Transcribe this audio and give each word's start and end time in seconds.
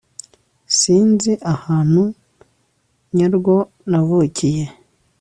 Sinzi 0.77 1.31
ahantu 1.53 2.03
nyarwo 3.17 3.55
navukiye 3.89 4.65